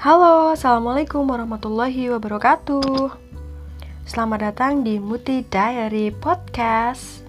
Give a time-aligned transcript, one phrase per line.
[0.00, 3.12] Halo, Assalamualaikum warahmatullahi wabarakatuh.
[4.08, 7.20] Selamat datang di Muti Diary Podcast.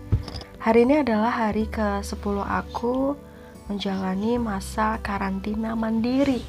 [0.63, 3.19] Hari ini adalah hari ke-10 aku
[3.67, 6.39] menjalani masa karantina mandiri.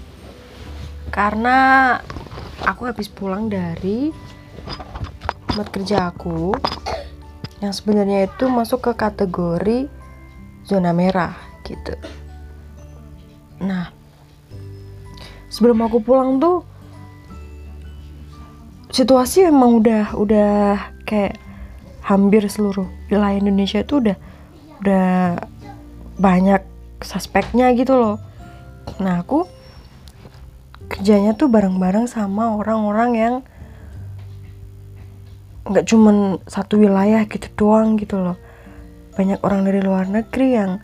[1.11, 1.99] Karena
[2.71, 4.15] aku habis pulang dari
[5.51, 6.55] tempat kerja aku
[7.59, 9.91] Yang sebenarnya itu masuk ke kategori
[10.63, 11.35] zona merah
[11.67, 11.99] gitu.
[13.59, 14.02] Nah,
[15.53, 16.65] sebelum aku pulang tuh
[18.89, 20.53] situasi emang udah udah
[21.05, 21.37] kayak
[22.01, 24.17] hampir seluruh wilayah Indonesia itu udah
[24.81, 25.09] udah
[26.17, 26.65] banyak
[27.05, 28.17] suspeknya gitu loh.
[28.97, 29.45] Nah aku
[30.89, 33.35] kerjanya tuh bareng-bareng sama orang-orang yang
[35.69, 38.41] nggak cuman satu wilayah gitu doang gitu loh.
[39.17, 40.81] Banyak orang dari luar negeri yang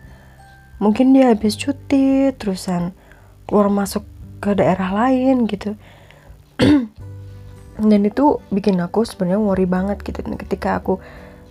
[0.77, 2.93] mungkin dia habis cuti terusan
[3.49, 4.05] keluar masuk
[4.39, 5.75] ke daerah lain gitu.
[7.79, 10.19] Dan itu bikin aku sebenarnya worry banget gitu.
[10.23, 10.99] Dan ketika aku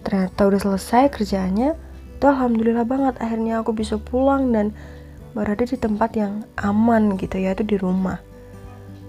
[0.04, 1.76] ternyata udah selesai kerjaannya
[2.18, 3.14] itu alhamdulillah banget.
[3.20, 4.74] Akhirnya aku bisa pulang dan
[5.32, 8.20] berada di tempat yang aman gitu ya itu di rumah.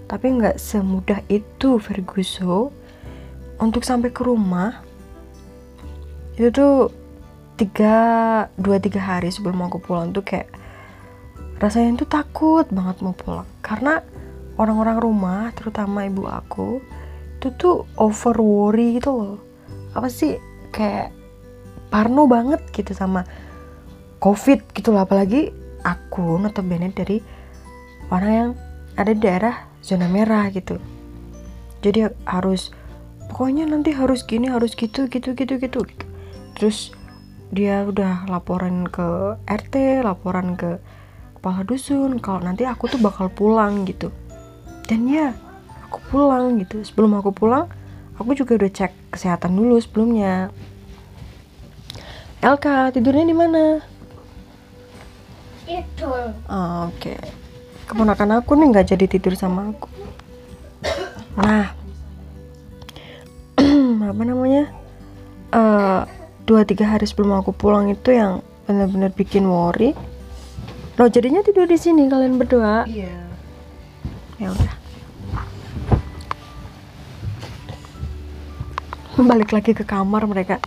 [0.06, 2.72] Tapi nggak semudah itu Ferguso
[3.60, 4.80] untuk sampai ke rumah
[6.40, 6.88] itu tuh
[7.60, 7.96] tiga
[8.56, 10.48] dua tiga hari sebelum aku pulang tuh kayak
[11.60, 13.46] rasanya tuh takut banget mau pulang.
[13.60, 14.00] Karena
[14.56, 16.80] orang-orang rumah terutama ibu aku
[17.40, 19.38] itu tuh over worry gitu loh.
[19.92, 20.40] Apa sih?
[20.72, 21.12] Kayak
[21.92, 23.28] parno banget gitu sama
[24.18, 25.04] covid gitu loh.
[25.04, 25.52] Apalagi
[25.84, 27.20] aku notabene dari
[28.08, 28.50] orang yang
[28.96, 30.80] ada di daerah zona merah gitu.
[31.80, 32.72] Jadi harus
[33.32, 36.04] pokoknya nanti harus gini harus gitu gitu gitu gitu gitu.
[36.56, 36.92] Terus
[37.50, 40.78] dia udah laporan ke RT laporan ke
[41.40, 44.12] kepala dusun kalau nanti aku tuh bakal pulang gitu.
[44.84, 45.32] Dan ya
[45.88, 46.84] aku pulang gitu.
[46.84, 47.64] Sebelum aku pulang
[48.20, 50.52] aku juga udah cek kesehatan dulu sebelumnya.
[52.44, 53.80] Elka tidurnya di mana?
[55.64, 57.00] Itu oh, oke.
[57.00, 57.16] Okay.
[57.88, 59.88] keponakan aku nih nggak jadi tidur sama aku.
[61.40, 61.72] Nah
[64.12, 64.68] apa namanya?
[65.56, 66.04] Uh,
[66.44, 69.96] dua tiga hari sebelum aku pulang itu yang benar-benar bikin worry
[71.00, 72.84] Loh jadinya tidur di sini kalian berdua?
[72.84, 73.16] Iya.
[74.36, 74.74] Ya udah.
[79.16, 80.60] Balik lagi ke kamar mereka.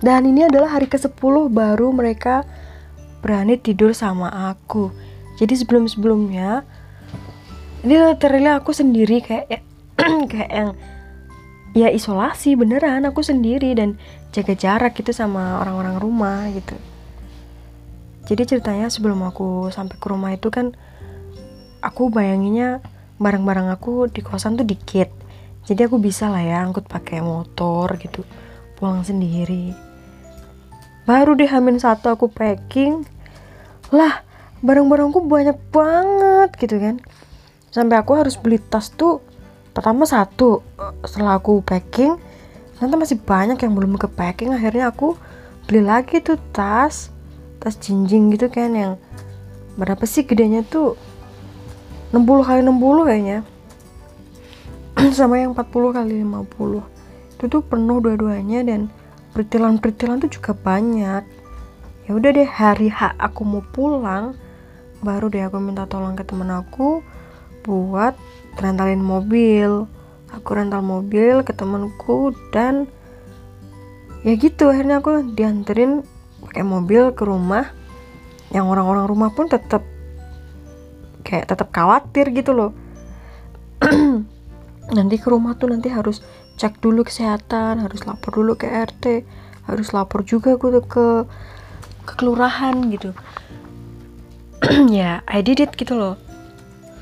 [0.00, 2.48] Dan ini adalah hari ke-10 baru mereka
[3.20, 4.88] berani tidur sama aku.
[5.36, 6.64] Jadi sebelum-sebelumnya
[7.84, 9.60] ini literally aku sendiri kayak
[10.32, 10.70] kayak yang
[11.76, 14.00] ya isolasi beneran aku sendiri dan
[14.32, 16.80] jaga jarak gitu sama orang-orang rumah gitu
[18.24, 20.72] jadi ceritanya sebelum aku sampai ke rumah itu kan
[21.84, 22.80] aku bayanginnya
[23.20, 25.12] barang-barang aku di kosan tuh dikit.
[25.64, 28.24] Jadi aku bisa lah ya angkut pakai motor gitu
[28.76, 29.76] pulang sendiri.
[31.04, 33.04] Baru deh hamin satu aku packing
[33.92, 34.24] lah
[34.64, 36.96] barang-barangku banyak banget gitu kan.
[37.68, 39.20] Sampai aku harus beli tas tuh
[39.76, 40.64] pertama satu
[41.04, 42.16] setelah aku packing
[42.78, 45.18] ternyata masih banyak yang belum ke packing akhirnya aku
[45.66, 47.13] beli lagi tuh tas
[47.64, 48.92] tas jinjing gitu kan yang
[49.80, 51.00] berapa sih gedenya tuh?
[52.12, 53.38] 60 kali 60 kayaknya.
[55.18, 56.94] Sama yang 40 kali 50
[57.34, 58.86] itu tuh penuh dua-duanya dan
[59.34, 61.26] peritilan-peritilan tuh juga banyak.
[62.06, 64.36] Ya udah deh hari H aku mau pulang
[65.04, 67.04] baru deh aku minta tolong ke temen aku
[67.66, 68.14] buat
[68.56, 69.84] rentalin mobil.
[70.32, 72.90] Aku rental mobil ke temenku dan
[74.26, 76.02] ya gitu akhirnya aku dianterin
[76.54, 77.66] pakai mobil ke rumah
[78.54, 79.82] yang orang-orang rumah pun tetap
[81.26, 82.70] kayak tetap khawatir gitu loh.
[84.94, 86.22] Nanti ke rumah tuh nanti harus
[86.54, 89.26] cek dulu kesehatan harus lapor dulu ke RT
[89.66, 91.26] harus lapor juga gue ke
[92.06, 93.10] ke kelurahan gitu.
[94.94, 96.14] Ya I did it gitu loh.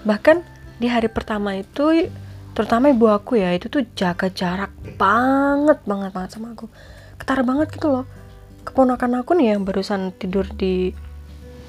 [0.08, 0.40] Bahkan
[0.80, 2.08] di hari pertama itu
[2.56, 6.72] terutama ibu aku ya itu tuh jaga jarak banget banget banget sama aku.
[7.20, 8.21] Ketar banget gitu loh
[8.62, 10.94] keponakan aku nih yang barusan tidur di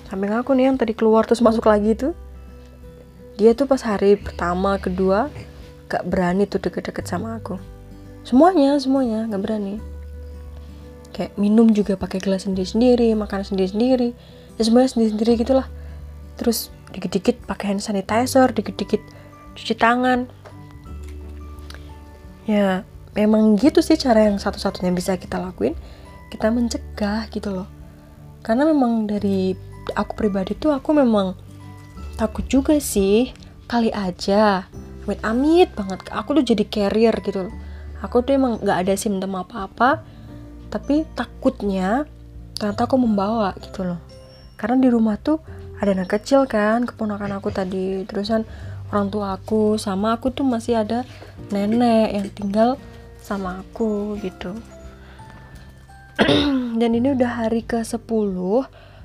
[0.10, 2.14] samping aku nih yang tadi keluar terus masuk lagi tuh
[3.34, 5.34] dia tuh pas hari pertama kedua
[5.90, 7.58] gak berani tuh deket-deket sama aku.
[8.26, 9.82] Semuanya semuanya gak berani.
[11.14, 14.14] Kayak minum juga pakai gelas sendiri-sendiri makan sendiri-sendiri.
[14.58, 15.68] Ya semuanya sendiri-sendiri gitulah.
[16.38, 19.02] Terus dikit-dikit pakai hand sanitizer dikit-dikit
[19.58, 20.30] cuci tangan.
[22.46, 22.86] Ya
[23.18, 25.78] memang gitu sih cara yang satu-satunya bisa kita lakuin
[26.34, 27.70] kita mencegah gitu loh.
[28.42, 29.54] Karena memang dari
[29.94, 31.38] aku pribadi tuh aku memang
[32.18, 33.30] takut juga sih
[33.70, 34.66] kali aja.
[35.06, 36.10] Amit-amit banget.
[36.10, 37.56] Aku tuh jadi carrier gitu loh.
[38.02, 40.02] Aku tuh emang nggak ada simptom apa-apa
[40.74, 42.10] tapi takutnya
[42.58, 44.02] ternyata aku membawa gitu loh.
[44.58, 45.38] Karena di rumah tuh
[45.78, 48.02] ada anak kecil kan keponakan aku tadi.
[48.10, 48.42] Terusan
[48.90, 51.06] orang tua aku sama aku tuh masih ada
[51.54, 52.70] nenek yang tinggal
[53.22, 54.52] sama aku gitu
[56.80, 57.98] dan ini udah hari ke 10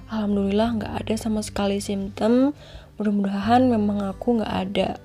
[0.09, 2.57] Alhamdulillah nggak ada sama sekali simptom.
[2.97, 4.97] Mudah-mudahan memang aku nggak ada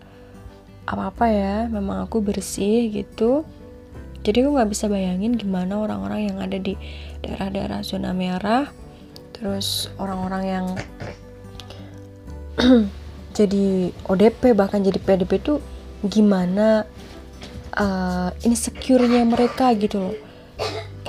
[0.88, 1.56] apa-apa ya.
[1.68, 3.44] Memang aku bersih gitu.
[4.24, 6.80] Jadi aku nggak bisa bayangin gimana orang-orang yang ada di
[7.20, 8.72] daerah-daerah zona merah
[9.44, 10.66] terus orang-orang yang
[13.38, 15.60] jadi ODP bahkan jadi PDP tuh
[16.08, 16.88] gimana
[17.76, 20.16] uh, insecure-nya mereka gitu loh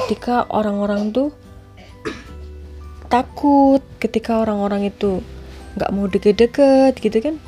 [0.04, 1.32] ketika orang-orang tuh
[3.08, 5.24] takut ketika orang-orang itu
[5.80, 7.40] nggak mau deket-deket gitu kan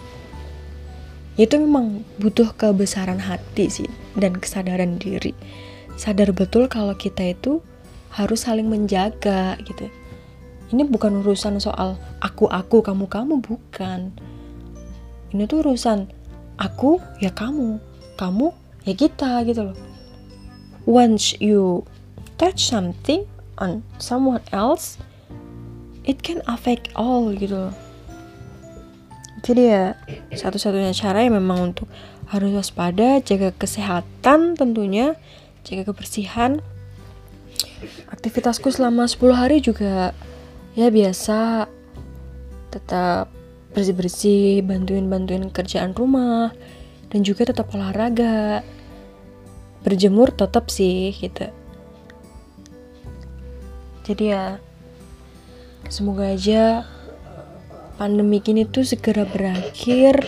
[1.37, 5.37] itu memang butuh kebesaran hati sih dan kesadaran diri.
[6.00, 7.61] Sadar betul kalau kita itu
[8.08, 9.93] harus saling menjaga gitu.
[10.73, 14.17] Ini bukan urusan soal aku aku kamu kamu bukan.
[15.37, 16.09] Ini tuh urusan
[16.56, 17.76] aku ya kamu
[18.17, 18.49] kamu
[18.88, 19.79] ya kita gitu loh.
[20.88, 21.85] Once you
[22.37, 23.25] touch something
[23.56, 25.00] on someone else
[26.06, 27.75] it can affect all gitu loh.
[29.44, 29.94] Jadi ya
[30.33, 31.87] satu-satunya cara ya memang untuk
[32.31, 35.15] harus waspada jaga kesehatan tentunya
[35.67, 36.62] jaga kebersihan.
[38.11, 40.17] Aktivitasku selama 10 hari juga
[40.75, 41.69] ya biasa
[42.73, 43.31] tetap
[43.77, 46.50] bersih-bersih bantuin-bantuin kerjaan rumah
[47.12, 48.67] dan juga tetap olahraga.
[49.87, 51.47] Berjemur tetap sih gitu
[54.06, 54.44] jadi ya
[55.91, 56.87] semoga aja
[57.99, 60.23] pandemi ini tuh segera berakhir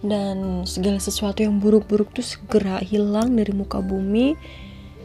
[0.00, 4.34] dan segala sesuatu yang buruk-buruk tuh segera hilang dari muka bumi.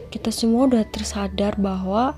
[0.08, 2.16] Kita semua udah tersadar bahwa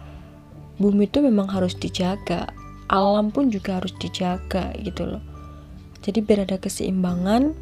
[0.78, 2.54] bumi itu memang harus dijaga
[2.86, 5.22] alam pun juga harus dijaga gitu loh.
[6.00, 7.52] Jadi biar ada keseimbangan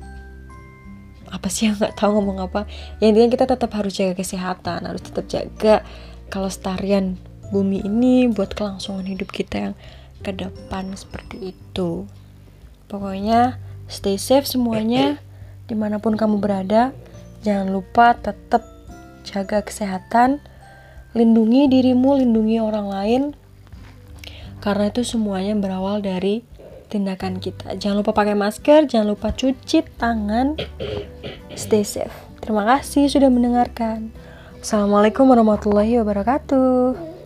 [1.28, 2.68] apa sih yang nggak tahu ngomong apa?
[3.00, 5.80] Yang intinya kita tetap harus jaga kesehatan harus tetap jaga
[6.28, 7.16] kelestarian
[7.48, 9.74] bumi ini buat kelangsungan hidup kita yang
[10.22, 12.04] ke depan seperti itu.
[12.88, 15.20] Pokoknya stay safe semuanya.
[15.68, 16.96] Di mana pun kamu berada
[17.44, 18.64] jangan lupa tetap
[19.24, 20.40] jaga kesehatan.
[21.12, 23.22] Lindungi dirimu lindungi orang lain.
[24.58, 26.42] Karena itu semuanya berawal dari
[26.88, 27.76] tindakan kita.
[27.76, 30.56] Jangan lupa pakai masker jangan lupa cuci tangan.
[31.52, 32.12] Stay safe.
[32.40, 34.10] Terima kasih sudah mendengarkan.
[34.58, 37.17] Assalamualaikum warahmatullahi wabarakatuh